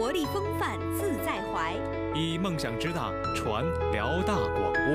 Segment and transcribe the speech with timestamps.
[0.00, 1.72] 活力风范自在怀，
[2.16, 4.92] 以梦想之大传辽大广播。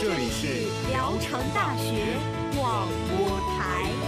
[0.00, 2.16] 这里是聊城大学
[2.54, 4.07] 广播台。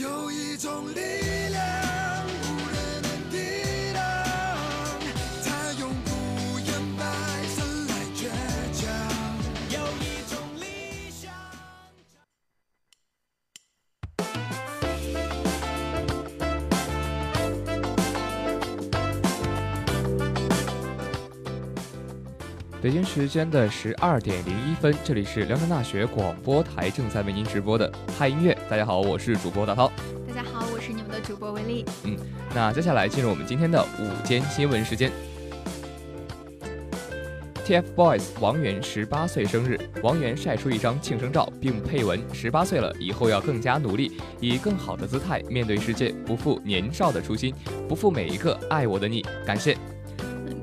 [0.00, 1.00] 有一种力
[1.50, 1.89] 量。
[22.82, 28.56] 北京时间的十二点零一分，这里是辽宁大学广播台正在为您直播的嗨音乐。
[28.70, 29.92] 大家好，我是主播大涛。
[30.26, 31.84] 大家好，我是你们的主播文丽。
[32.04, 32.16] 嗯，
[32.54, 35.12] 那接下来进入我们今天的午间新闻时间。
[37.66, 47.54] TFBOYS 王源十八岁生日，王源晒出一张庆生照，并配文：“十八岁了，以后要更加努力，以更好的姿态面对世界，不负年少的初心，
[47.86, 49.76] 不负每一个爱我的你。”感谢。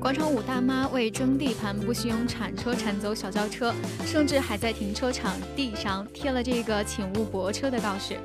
[0.00, 3.74] 广场舞大妈为争地盘，不惜用铲车铲走小轿车，
[4.06, 8.16] 甚至还在停车场地上贴了这个“请勿泊车”的告示。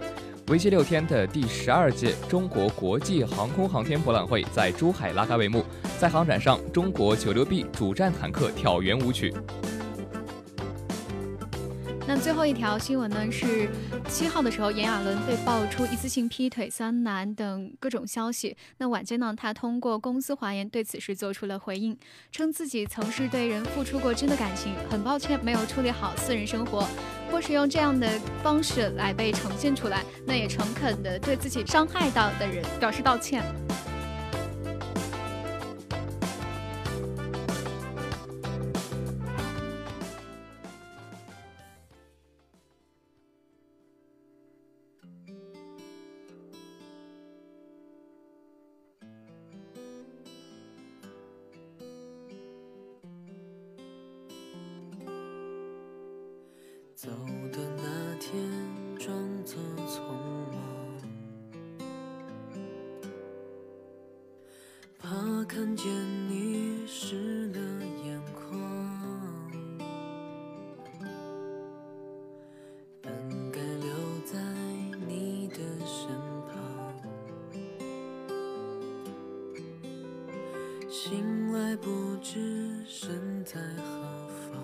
[0.49, 5.65] 为期六天的第十二届中国国际航空航天博览会在珠海拉开帷幕，
[5.99, 9.33] 在航展上，中国 96B 主战坦克跳圆舞曲。
[12.15, 13.25] 那最后一条新闻呢？
[13.31, 13.67] 是
[14.07, 18.55] 七号的时候，炎亚纶被爆出一次性劈腿三男等各种消息。
[18.77, 21.97] 那晚间呢，他通过公司华言对此事做出了回应，
[22.31, 26.87] 称自己曾是对人付出过真的感情，很抱歉没有处理好私人生活，
[27.31, 28.07] 或是用这样的
[28.43, 30.03] 方式来被呈现出来。
[30.27, 33.43] 那也诚恳的对自己伤害到的人表示道歉。
[56.95, 57.09] 走
[57.51, 58.49] 的那天，
[58.97, 59.13] 装
[59.43, 59.99] 作匆
[60.53, 60.57] 忙，
[64.97, 65.85] 怕看见
[83.53, 83.83] 在何
[84.49, 84.57] 方？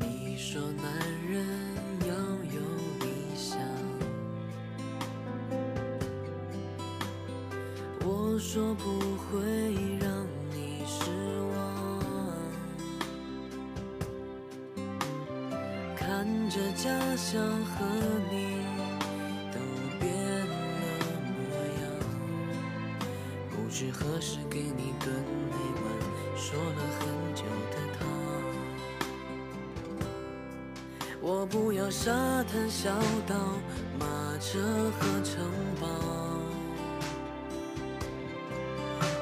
[0.00, 0.84] 你说男
[1.28, 1.46] 人
[2.00, 2.10] 要
[2.52, 2.60] 有
[2.98, 3.06] 理
[3.36, 3.60] 想
[8.04, 8.82] 我说不
[9.18, 9.38] 会
[10.00, 10.98] 让你失
[11.54, 11.56] 望。
[15.96, 17.86] 看着家乡和
[18.32, 18.34] 你
[24.10, 25.14] 何时给你炖
[25.50, 25.84] 那碗
[26.36, 28.00] 说了很久的汤。
[31.20, 32.10] 我不要沙
[32.50, 32.90] 滩小
[33.24, 33.36] 岛、
[34.00, 34.06] 马
[34.40, 34.58] 车
[34.98, 35.46] 和城
[35.80, 35.86] 堡。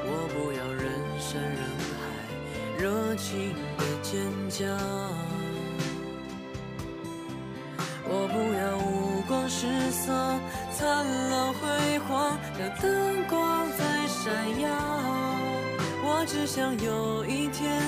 [0.07, 1.61] 我不要人山人
[1.93, 2.01] 海
[2.79, 4.65] 热情的尖叫，
[8.09, 10.11] 我不要五光十色、
[10.73, 13.58] 灿烂辉煌的灯光
[14.29, 14.69] 闪耀，
[16.05, 17.81] 我只想有一天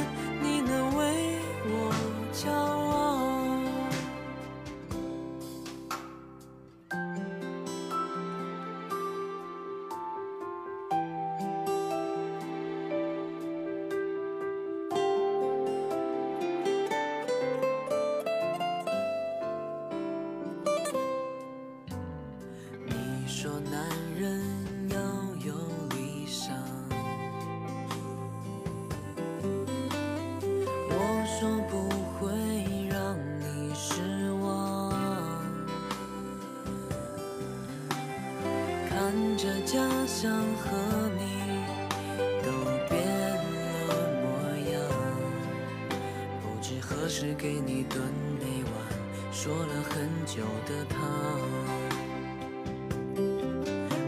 [39.72, 40.28] 家乡
[40.58, 40.76] 和
[41.16, 41.22] 你
[42.42, 42.50] 都
[42.88, 44.26] 变了模
[44.72, 44.74] 样，
[46.42, 48.02] 不知何时给你炖
[48.40, 48.74] 那碗
[49.30, 50.98] 说了很久的汤。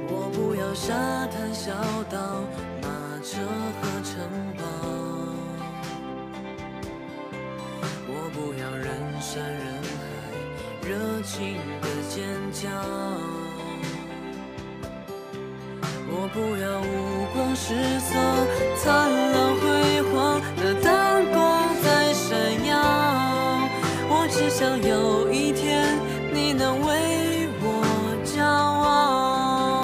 [0.08, 0.92] 我不要沙
[1.28, 1.70] 滩小
[2.10, 2.42] 岛、
[2.82, 2.88] 马
[3.22, 3.38] 车
[3.80, 4.18] 和城
[4.58, 4.64] 堡，
[8.08, 12.68] 我不要人山人海、热情的尖叫。
[16.14, 18.12] 我不要五光十色、
[18.76, 18.84] 灿
[19.32, 19.64] 烂辉
[20.12, 20.12] 煌
[20.56, 20.84] 的灯
[21.32, 21.40] 光
[21.82, 22.28] 在闪
[22.66, 22.70] 耀，
[24.10, 25.98] 我只想有一天
[26.30, 27.66] 你能为我
[28.26, 29.82] 骄傲。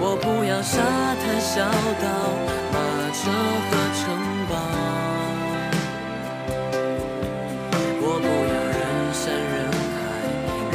[0.00, 0.82] 我不要沙
[1.22, 1.62] 滩小
[2.02, 2.06] 岛、
[2.72, 2.76] 马
[3.14, 3.30] 车
[3.70, 4.02] 和城
[4.50, 4.52] 堡，
[8.02, 8.82] 我不要人
[9.14, 9.96] 山人海、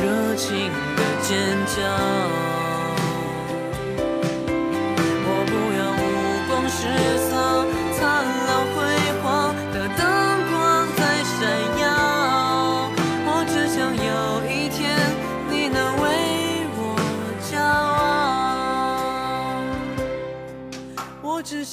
[0.01, 0.05] 热
[0.37, 1.27] 情的尖
[1.67, 1.75] 叫。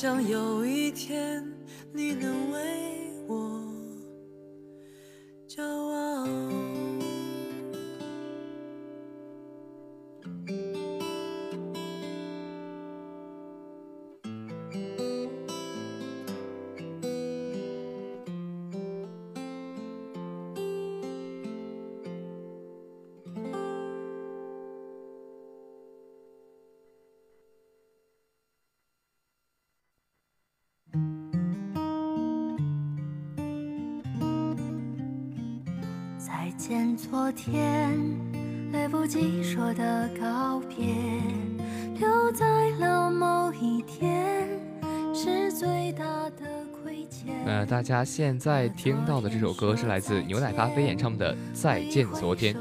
[0.05, 0.84] 像有一
[36.57, 37.99] 见，昨天，
[38.73, 40.87] 来不及说的告别，
[41.99, 44.49] 留在了某一天，
[45.13, 47.35] 是最大的亏欠。
[47.45, 52.55] 那大家现在听到的这首歌是来自牛奶咖啡演唱的《再见昨天》。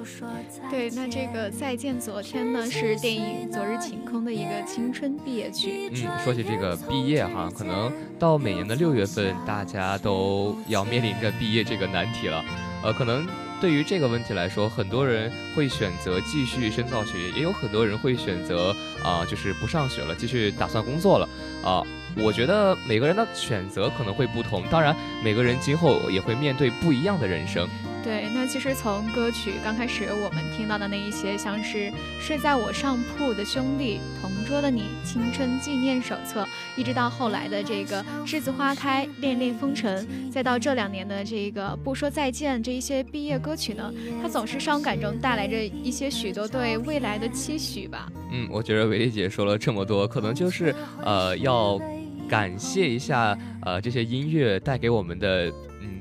[0.72, 5.90] 对，那这个《再见昨天》呢，是电影《昨日晴空》的一个青春毕业曲。
[5.94, 12.44] 嗯，说起这个毕业哈，可能到每年的六月份，大家都要面临着毕业这个难题了。
[12.84, 13.26] 呃，可能
[13.64, 21.30] 对于这个问题来说，很多人会选择继续深造学业，也有很多人会选择啊、就是不上学了，继续打算工作了
[21.64, 21.82] 啊、
[22.18, 24.94] 我觉得每个人的选择可能会不同，当然
[25.24, 27.66] 每个人今后也会面对不一样的人生。
[28.04, 31.90] 对，那其实从歌曲刚开始我们听到的那一些，像是
[32.20, 36.46] 睡在我上铺的兄弟、同桌的你、青春纪念手册，
[36.76, 43.92] 一直到后来的这个栀子花开、恋恋风尘，再到这两年的这个不说再见这一些毕业歌曲呢，
[44.22, 48.12] 它总是伤感中带来着一些许多对未来的期许吧。
[48.32, 51.80] 嗯，我觉得维丽姐说了这么多，可能就是呃要
[52.28, 55.54] 感谢一下呃这些音乐带给我们的，嗯，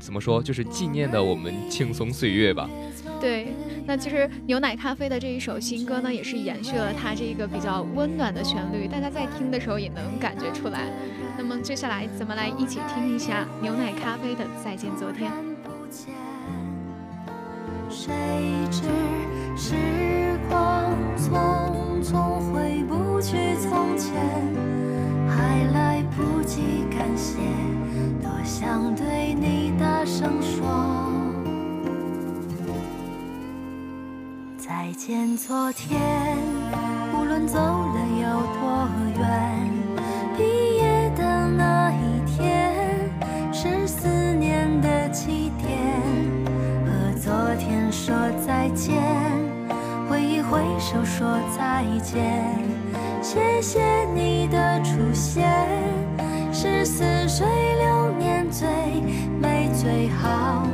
[0.03, 2.69] 怎么说，就是纪念的我们轻松岁月吧。
[3.21, 3.55] 对，
[3.87, 10.91] 那其实牛奶咖啡的这一首新歌呢，也是延续了它这个比较温暖的旋律，大家在听的时候也能感觉出来。
[11.39, 15.31] 那么接下来咱们来一起听一下牛奶咖啡的《再见昨天》。
[15.63, 16.13] 不见，
[17.89, 18.13] 谁
[18.73, 18.83] 知
[19.57, 19.77] 时
[20.49, 24.13] 光匆匆回不去从前，
[25.29, 27.39] 还来不及感谢，
[28.23, 30.63] 多想对你大声说。
[34.59, 36.01] 再见，昨天，
[37.15, 38.27] 无论走了有
[38.61, 38.89] 多
[39.19, 39.71] 远，
[40.37, 40.43] 毕
[40.77, 42.75] 业的那一天
[43.53, 45.69] 是思念的起点，
[46.85, 48.15] 和昨天说
[48.47, 49.03] 再见，
[50.09, 51.27] 挥一挥手说
[51.57, 52.55] 再见，
[53.23, 55.49] 谢谢你的出现，
[56.63, 57.45] 是似水
[57.81, 58.69] 流年最
[59.41, 60.72] 美最好。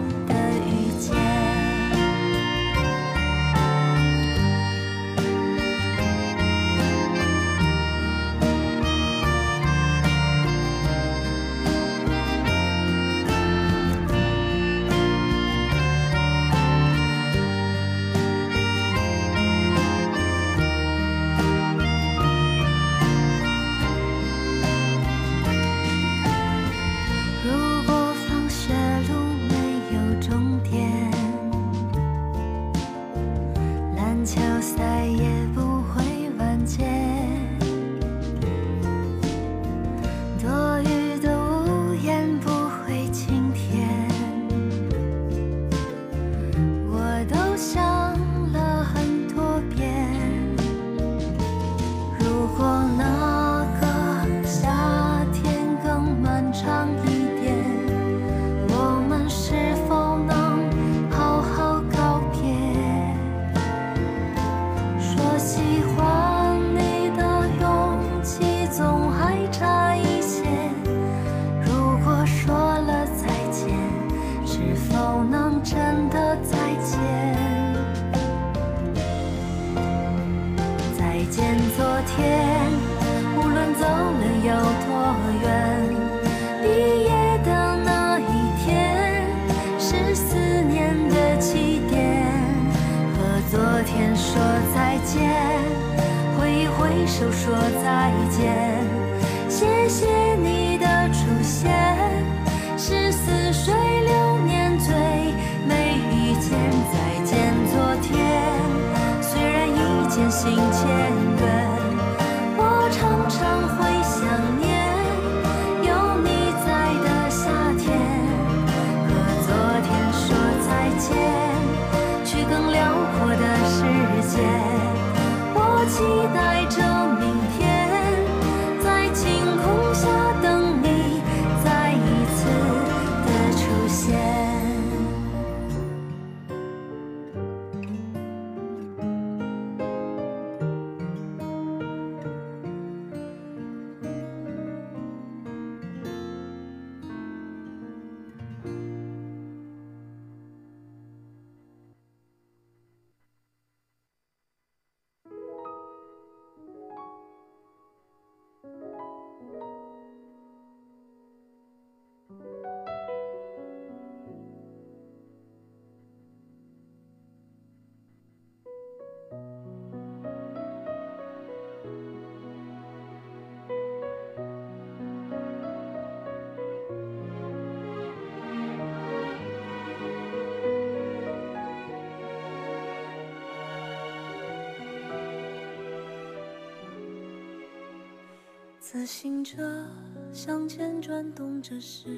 [188.90, 189.84] 自行车
[190.32, 192.08] 向前转动着时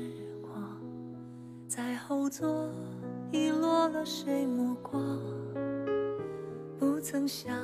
[0.41, 0.81] 光，
[1.67, 2.71] 在后座
[3.33, 5.19] 遗落了谁目光？
[6.79, 7.59] 不曾想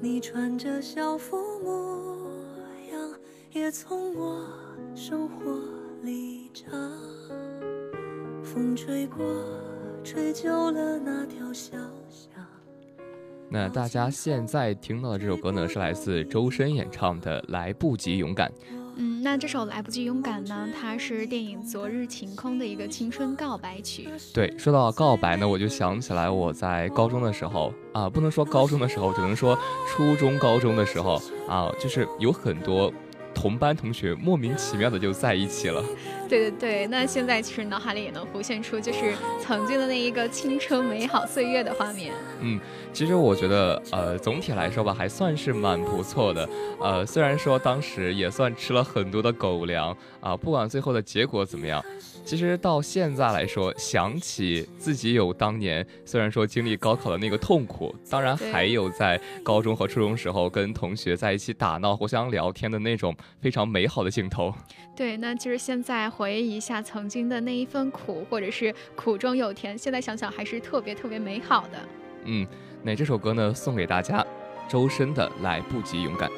[0.00, 2.28] 你穿着校服模
[2.90, 3.14] 样，
[3.52, 4.44] 也从我
[4.96, 5.56] 生活
[6.02, 6.72] 里长。
[8.42, 9.24] 风吹过，
[10.02, 11.78] 吹旧了那条小。
[13.54, 18.48] 那大家现在听到的这首歌呢，是来自周深演唱的《来不及勇敢》。
[18.96, 24.08] 嗯，那这首《来不及勇敢》呢，它是电影《昨日晴空》的一个青春告白曲。
[24.32, 29.56] 对，说到告白呢，我就想起来我在高中的时候啊，不能说高中的时候，只能说
[29.86, 32.92] 初中、高中的时候啊，就是有很多。
[33.34, 35.82] 同班同学莫名其妙的就在一起了，
[36.28, 42.14] 对对对，那现在其实脑海里也能浮现出就是曾经的那一个青春美好岁月的画面。
[42.40, 42.58] 嗯，
[42.92, 46.48] 其实我觉得呃总体来说吧还算是蛮不错的，
[46.80, 51.84] 呃虽然说当时也算吃了很多的狗粮啊，不管最后的结果怎么样。
[52.24, 64.52] 其实到现在来说，想起自己有当年虽然说经历高考的那个痛苦，当然还有在高中和初中时候跟同学在一起打闹、互相聊天的那种非常美好的镜头。
[64.96, 71.78] 对，那就是现在回忆一下曾经的那一份苦，或者是苦中有甜，现在想想还是特别特别美好的。
[72.24, 72.46] 嗯，
[72.82, 74.24] 那这首歌呢，送给大家，
[74.66, 76.30] 周深的《来不及勇敢》。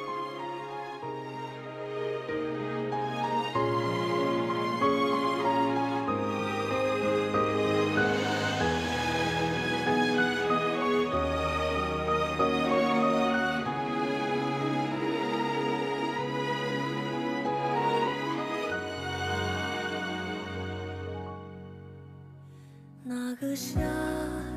[23.38, 23.78] 个夏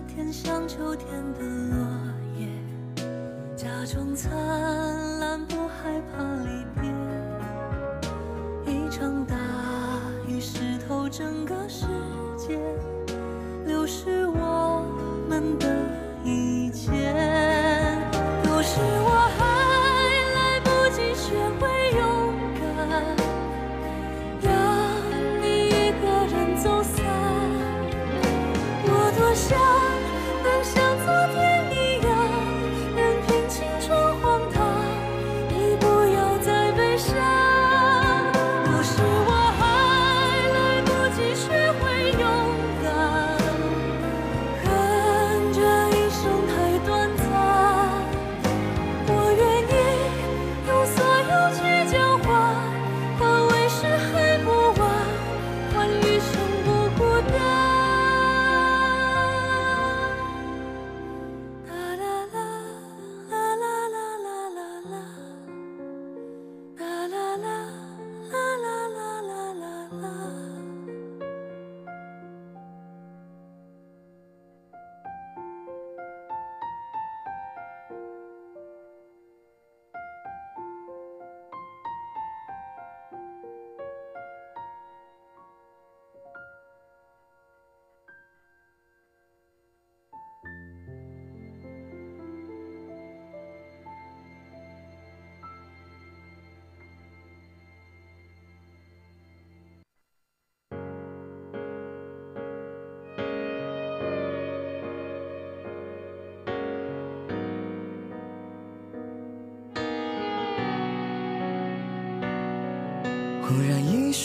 [0.07, 1.86] 天像秋天的落
[2.38, 2.48] 叶，
[3.53, 5.09] 假装灿烂，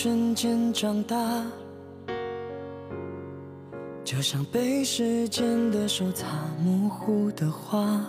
[0.04, 1.16] 瞬间长大，
[4.04, 6.26] 就像被时间的手擦
[6.62, 8.02] 模糊的画。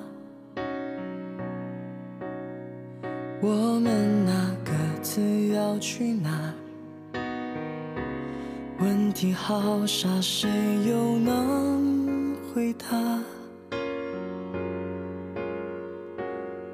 [3.41, 6.53] 我们那各自要去哪？
[8.81, 10.49] 问题好傻，谁
[10.89, 12.87] 又能回答？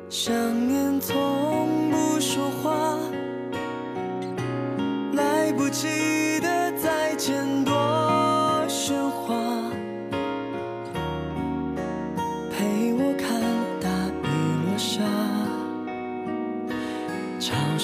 [0.10, 0.34] 想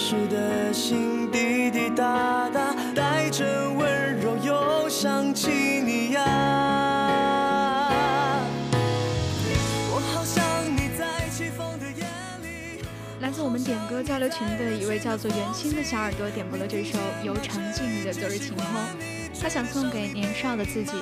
[0.07, 5.49] 潮湿的心滴滴答答，带着温柔又想起
[5.81, 6.23] 你呀。
[13.19, 18.65] 来自我们点歌交流群的一位叫做袁心的小耳朵点播了这首由陈静的《昨日晴空》，
[19.41, 20.93] 他想送给年少的自己。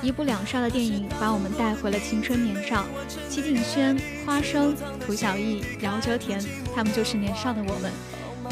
[0.00, 2.86] 一部两少的电影把我们带回了青春年少，
[3.28, 6.42] 齐鼎轩、花生、涂小艺、饶哲田，
[6.74, 7.92] 他们就是年少的我们。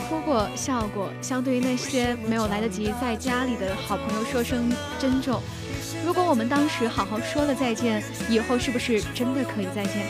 [0.08, 1.10] 哭过、笑过。
[1.20, 5.42] 相对于那些没有来得及在家里的好朋友说声珍重，
[6.04, 10.06] 如果我们当时好好说了再见，以后是不是真的可以再见？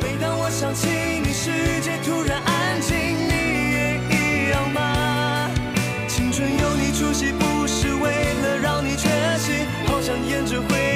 [0.00, 0.88] 每当我想起
[1.22, 3.32] 你，世界突然安静，你
[3.72, 5.50] 也一样吗？
[6.08, 8.10] 青春有你出席，不是为
[8.42, 9.08] 了让你缺
[9.38, 10.95] 席，好想沿着回忆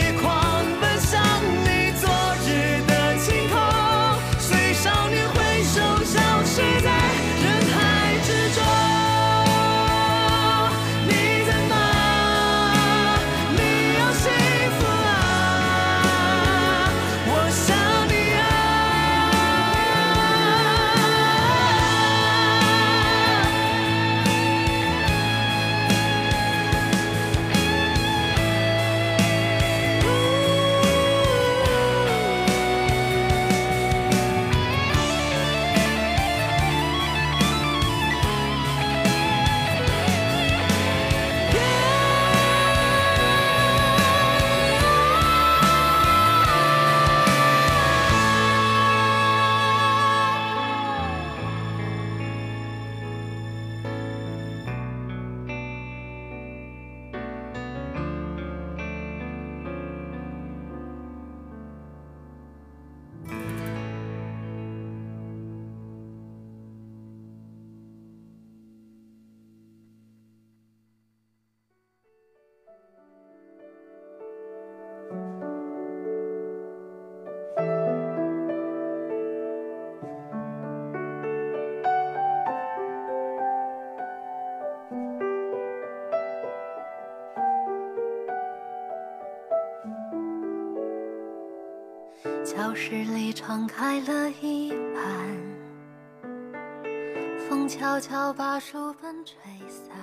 [92.71, 95.03] 教室里敞开了一半，
[97.49, 99.35] 风悄悄把书本吹
[99.67, 99.93] 散。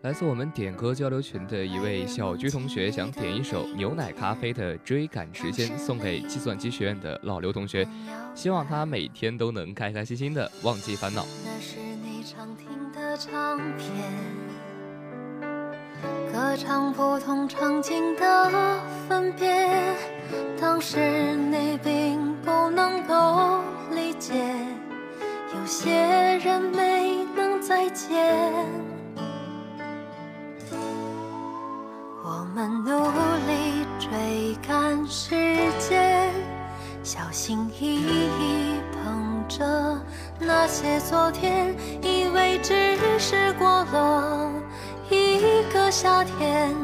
[0.00, 7.86] 来自我们点歌交流群的一位小鞠同学，想点一首牛奶咖啡的《追赶时间》，送给计算机学院的老刘同学，
[8.34, 11.26] 希望他每天都能开开心心的忘记烦恼。
[11.44, 13.90] 那是你常听的唱片，
[16.32, 19.94] 歌唱不同场景的分别。
[20.60, 20.98] 当时
[21.34, 23.60] 你并不能够
[23.94, 24.34] 理解，
[25.54, 25.90] 有些
[26.42, 28.36] 人没能再见。
[32.22, 32.98] 我们努
[33.46, 35.30] 力追赶时
[35.78, 36.30] 间，
[37.02, 39.98] 小心翼翼捧着
[40.38, 44.52] 那些昨天，以为只是过了
[45.10, 46.74] 一个夏天，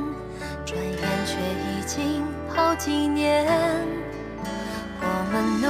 [2.79, 3.45] 几年，
[5.01, 5.67] 我们努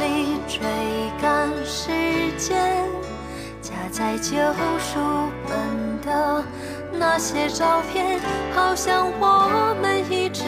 [0.00, 0.60] 力追
[1.20, 1.90] 赶时
[2.36, 2.86] 间，
[3.60, 4.36] 夹在旧
[4.78, 5.00] 书
[5.48, 6.44] 本的
[6.92, 8.20] 那些照片，
[8.54, 10.44] 好像我们一直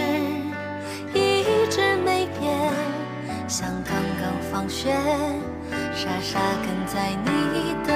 [1.15, 2.71] 一直没变，
[3.49, 4.93] 像刚刚放学，
[5.95, 7.94] 傻傻跟在你的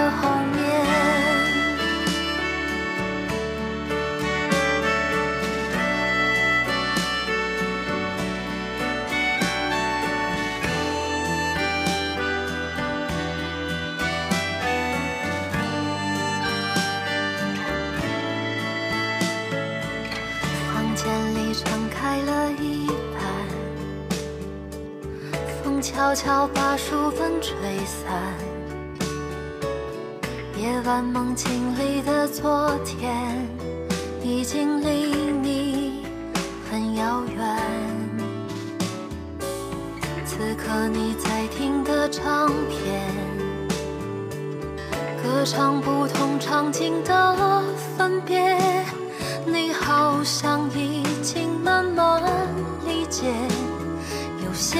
[25.99, 28.33] 悄悄把书本吹散。
[30.57, 33.45] 夜晚梦境里的昨天，
[34.23, 36.07] 已经离你
[36.71, 37.59] 很遥远。
[40.25, 43.03] 此刻你在听的唱片，
[45.21, 47.65] 歌唱不同场景的
[47.97, 48.57] 分别。
[49.45, 52.23] 你好像已经慢慢
[52.87, 53.35] 理解。
[54.45, 54.79] 有些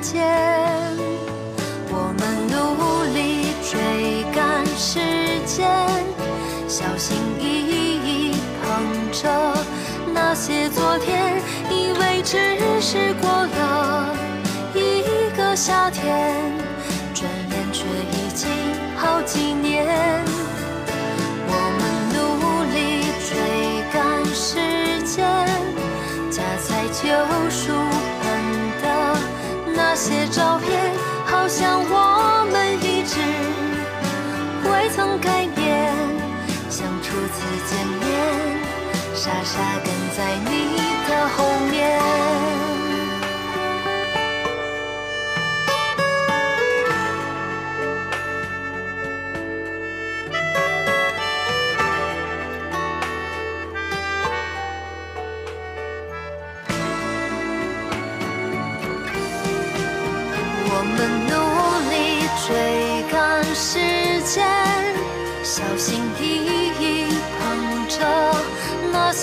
[0.00, 0.24] 间，
[1.90, 4.98] 我们努力追赶时
[5.44, 5.68] 间，
[6.68, 9.28] 小心翼翼捧着
[10.12, 12.38] 那些昨天，以为只
[12.80, 14.16] 是过了
[14.74, 16.57] 一个夏天，
[29.98, 30.92] 些照片，
[31.26, 33.18] 好像我们一直
[34.70, 35.92] 未曾改变。
[36.70, 38.06] 像初次见面，
[39.12, 42.47] 傻傻跟在你的后面。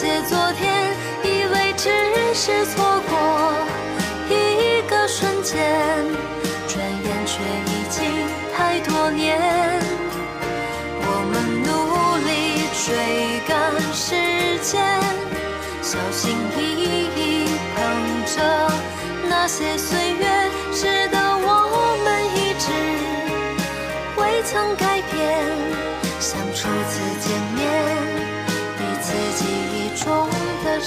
[0.06, 1.90] 些昨天，以为只
[2.36, 2.85] 是错。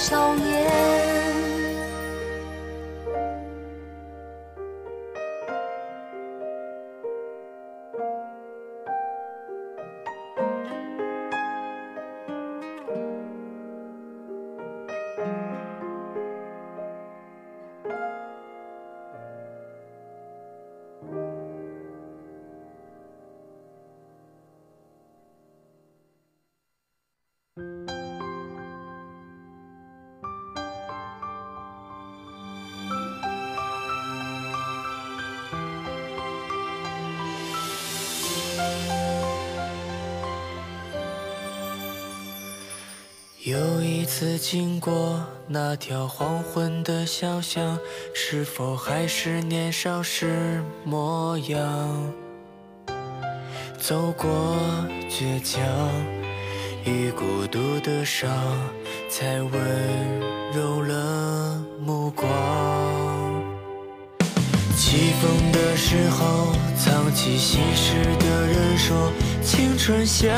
[0.09, 0.48] 少年。
[43.49, 47.79] 又一次经过那条黄昏的小巷，
[48.13, 52.13] 是否还是年少时模样？
[53.79, 54.29] 走过
[55.09, 55.65] 倔强
[56.85, 58.29] 与孤独的伤，
[59.09, 59.51] 才温
[60.53, 62.27] 柔了目光。
[64.77, 70.29] 起风的时候，藏起心事的人说，青春像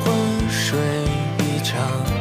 [0.00, 0.78] 昏水
[1.38, 2.17] 一场。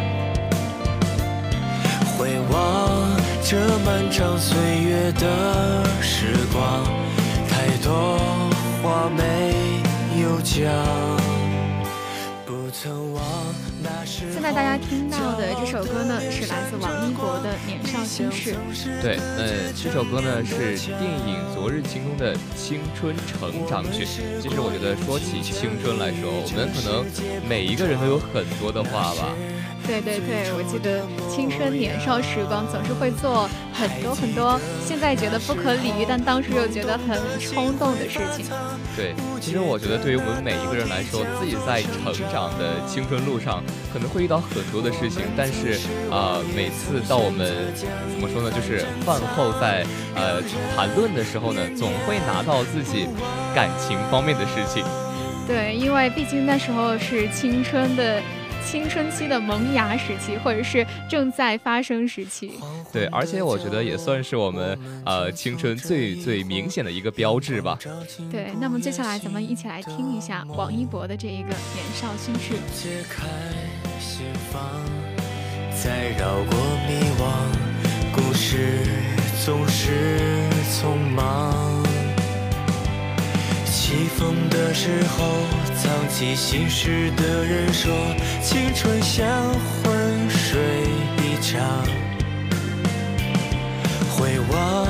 [4.18, 6.84] 长岁月的时光，
[7.48, 8.18] 太多
[8.82, 9.54] 话没
[10.20, 10.66] 有讲。
[14.04, 18.56] 现在大家听到的这首歌呢，是来自王一博的《年少心事》。
[19.04, 24.04] 对，呃，这首歌呢是电影《昨日晴空》的青春成长曲。
[24.42, 27.06] 其实我觉得说起青春来说，我们可能
[27.48, 29.30] 每一个人都有很多的话吧。
[29.88, 38.46] 对对对，我记得青春年少时光总是会做很多很多现在觉得不可理喻，但当时又觉得很冲动的事情。
[38.98, 45.80] 对，其实我觉得对于我们每一个人来说，自己在成长的青春路上可能会遇到很多的事情，但是
[46.12, 47.72] 啊，每次到我们
[48.12, 50.44] 怎么说呢，就是饭后在呃
[50.76, 53.08] 谈论的时候呢，总会拿到自己
[53.56, 54.84] 感情方面的事情。
[55.48, 58.22] 对，因为毕竟那时候是青春的。
[58.70, 62.52] 青春期的萌芽时期，或者是正在发生时期，
[62.92, 67.80] 对，而且我觉得也算是我们呃青春最最明显的一个标志吧。
[68.30, 72.56] 对，那么接下来咱们一起来听一下王一博的这一个年少心事。
[72.76, 73.26] 解开
[74.02, 74.62] 心房，
[75.72, 77.24] 再绕过迷惘，
[78.14, 78.84] 故事
[79.46, 80.20] 总是
[80.70, 81.77] 匆忙。
[83.88, 85.24] 起风的时候，
[85.74, 87.90] 藏起心事的人说，
[88.44, 89.26] 青春像
[89.82, 90.60] 浑水
[91.24, 91.58] 一场。
[94.12, 94.86] 回望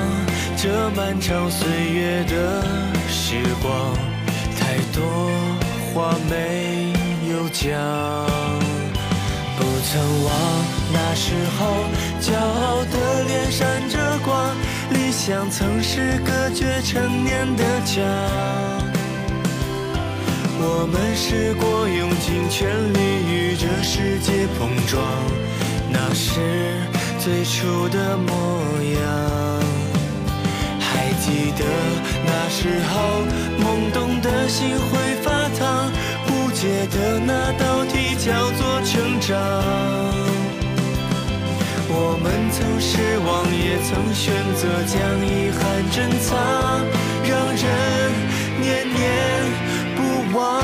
[0.57, 2.65] 这漫长岁月的
[3.07, 3.93] 时光，
[4.57, 5.29] 太多
[5.93, 6.91] 话没
[7.29, 7.69] 有讲。
[9.59, 10.33] 不曾忘
[10.93, 11.83] 那时候，
[12.21, 14.55] 骄傲的脸闪着光，
[14.91, 18.03] 理想曾是隔绝成年的墙。
[20.59, 25.03] 我们试过用尽全力与这世界碰撞，
[25.91, 26.79] 那是
[27.19, 28.33] 最初的模
[28.95, 29.03] 样。
[30.79, 31.65] 还记得
[32.25, 33.21] 那时候
[33.59, 35.91] 懵懂的心会发烫，
[36.25, 39.35] 不解的那道题叫做成长。
[41.89, 44.95] 我们曾失望，也曾选择将
[45.25, 46.35] 遗憾珍藏，
[47.23, 47.65] 让人
[48.59, 48.97] 念念
[49.95, 49.97] 不。
[50.37, 50.61] 忘，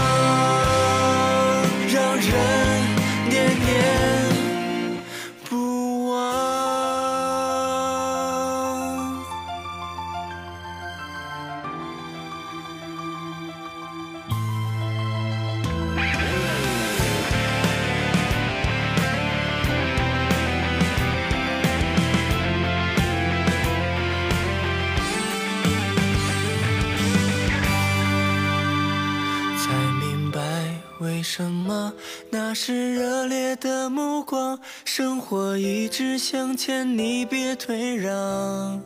[31.03, 31.93] 为什么？
[32.29, 38.81] 那是热烈的目光，生活一直向前，你别退让。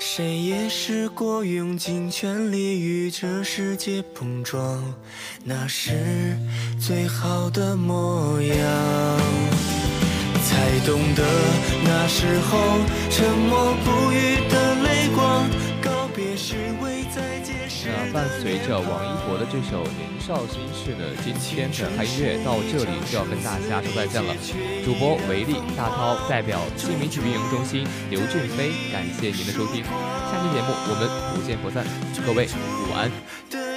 [0.00, 4.82] 谁也试过用尽全力与这世界碰撞，
[5.44, 6.36] 那是
[6.80, 9.20] 最好的模样。
[10.44, 11.22] 才懂得
[11.84, 12.58] 那时候
[13.10, 14.67] 沉默不语的
[18.12, 20.08] 伴随着王一博的这首年。
[20.20, 24.34] 少心事呢今天的嗨音乐到这里就要跟大家说再见了。
[24.84, 29.82] 主播维力大涛代表新媒体运营中心刘俊飞，感谢您的收听。
[29.84, 31.84] 下期节目我们不见不散。
[32.26, 33.67] 各位午安。